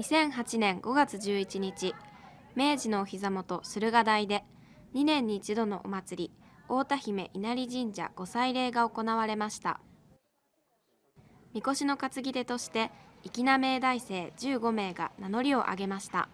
[0.00, 1.94] 2008年5月11日
[2.56, 4.44] 明治のお膝元駿河台で
[4.94, 6.32] 2年に一度のお祭り
[6.62, 9.78] 太田姫稲荷神社御祭礼が行われました。
[11.52, 12.90] みこしの担ぎ手として
[13.24, 16.30] 粋な明大生15名が名乗りを上げました。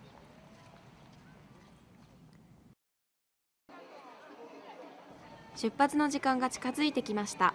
[5.57, 7.52] 出発の時間が近づいてきました。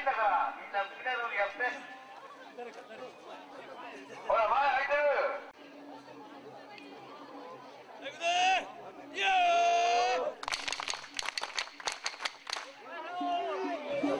[0.00, 1.60] いんだからみんな好きなようにやって
[4.26, 5.00] ほら前空いてる。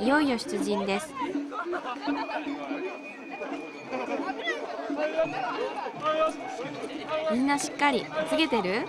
[0.05, 1.13] いよいよ出陣です。
[7.31, 8.87] みんなしっかり担げてる？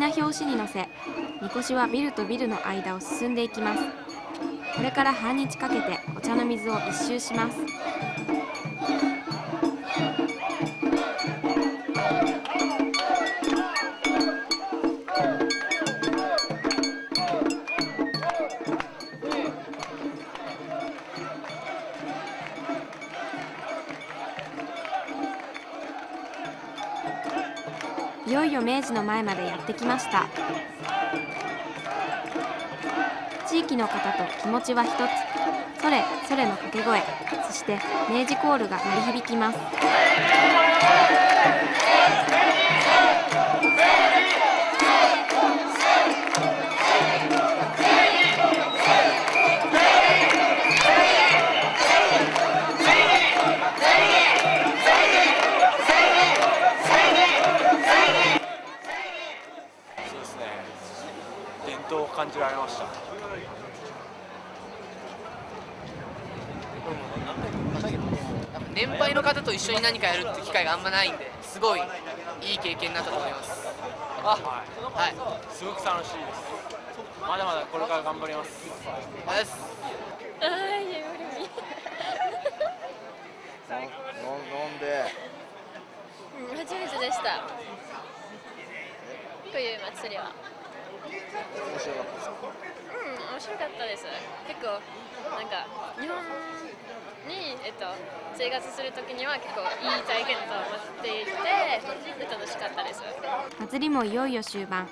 [0.00, 0.88] な拍子に乗せ
[1.42, 3.82] みこしはビルとビルの間を進んでいきます。
[4.74, 7.58] これから半日かけてお茶の水を一周します。
[28.26, 30.26] いよいよ明治の前までやってきました。
[33.48, 34.96] 地域の方と気持ちは一つ。
[35.80, 37.02] それそれの掛け声。
[37.46, 37.78] そして
[38.10, 39.58] 明治コールが鳴り響きます。
[61.90, 62.86] 伝統を感じられました。
[68.72, 71.80] 年配の方と一緒に何かやるって機会があんまないんですごい
[72.42, 73.66] いい経験になったと思います。
[74.22, 74.38] あ
[74.94, 75.14] はい。
[75.52, 76.42] すごく楽しいです。
[77.22, 78.50] まだまだこれから頑張ります。
[78.70, 79.58] です。
[83.68, 85.12] 飲んで。
[86.38, 87.40] う ん初めてでした。
[89.50, 90.30] こういう祭りは
[91.30, 92.26] 面白かったです。
[92.26, 92.50] か
[92.90, 94.04] うん面白かったです
[94.48, 94.66] 結構
[95.36, 95.66] なんか
[96.00, 96.18] 日本
[97.28, 97.86] に、えっと、
[98.36, 101.30] 生活するときには結構いい体験と思っていて
[102.30, 103.02] 楽しかったです。
[103.58, 104.88] 祭りもいよいよ終盤。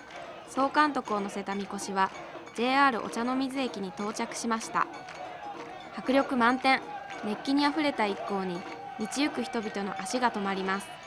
[0.48, 2.10] 総監督を乗せたみこしは
[2.56, 4.86] JR お茶の水駅に到着しました。
[5.96, 6.80] 迫力満点。
[7.24, 8.60] 熱気にあふれた一行に
[9.00, 10.97] 道行く人々の足が止まります。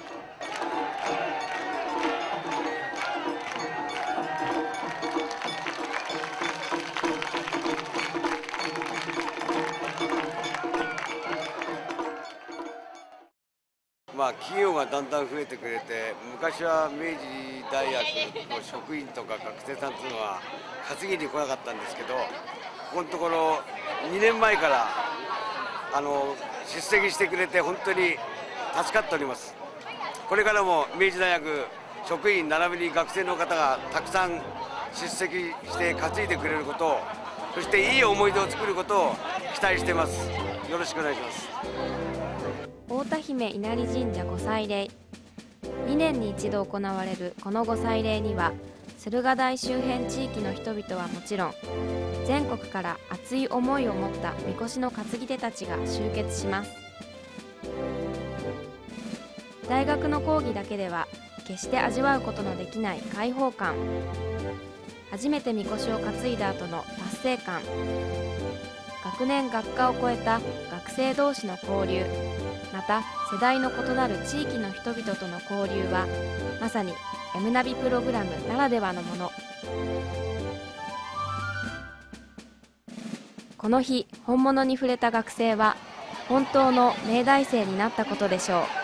[14.34, 20.42] 企業がだんだん増えてくれて昔は明治大学の職員とか学生さんというのは
[20.88, 22.14] 担ぎに来なかったんですけど
[22.94, 23.62] ここのところ
[24.12, 24.88] 2年前から
[25.94, 26.36] あの
[26.68, 28.16] 出席してくれて本当に
[28.76, 29.56] 助かっております。
[30.30, 31.66] これからも明治大学
[32.08, 34.42] 職員並びに学生の方がたくさん
[34.94, 37.00] 出席して担いでくれることを
[37.56, 39.16] そしていい思い出を作ることを
[39.54, 40.30] 期待しています。
[40.70, 42.11] よろしくお願いします。
[42.92, 44.92] 太田姫稲荷神社御祭礼。
[45.88, 48.52] 2年に一度行われるこの御祭礼には
[48.98, 51.54] 駿河台周辺地域の人々はもちろん
[52.28, 56.72] 全国から熱い思いを持ったみこしの担ぎ手たちが集結します。
[59.70, 61.08] 大学の講義だけでは
[61.48, 63.76] 決して味わうことのできない開放感。
[65.12, 67.62] 初めてみこしを担いだ後の達成感。
[69.06, 72.41] 学年学科を超えた学生同士の交流。
[72.74, 73.02] また
[73.32, 76.08] 世代の異なる地域の人々との交流は
[76.60, 76.94] まさに
[77.36, 79.32] M ナビプログラムならではのもの。
[83.58, 85.76] この日本物に触れた学生は
[86.28, 88.81] 本当の明大生になったことでしょう。